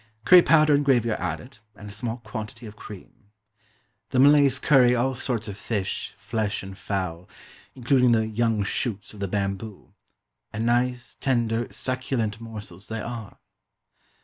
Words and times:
Curry 0.25 0.41
powder 0.41 0.73
and 0.73 0.83
gravy 0.83 1.11
are 1.11 1.21
added, 1.21 1.59
and 1.75 1.87
a 1.87 1.93
small 1.93 2.17
quantity 2.17 2.65
of 2.65 2.75
cream. 2.75 3.29
The 4.09 4.17
Malays 4.17 4.57
curry 4.57 4.95
all 4.95 5.13
sorts 5.13 5.47
of 5.47 5.57
fish, 5.59 6.15
flesh, 6.17 6.63
and 6.63 6.75
fowl, 6.75 7.29
including 7.75 8.11
the 8.11 8.25
young 8.25 8.63
shoots 8.63 9.13
of 9.13 9.19
the 9.19 9.27
bamboo 9.27 9.93
and 10.51 10.65
nice 10.65 11.17
tender, 11.19 11.67
succulent 11.71 12.41
morsels 12.41 12.87
they 12.87 12.99
are. 12.99 13.37